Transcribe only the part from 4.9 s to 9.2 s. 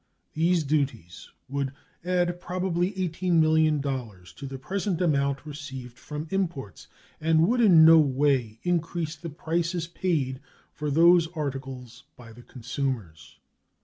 amount received from imports, and would in no way increase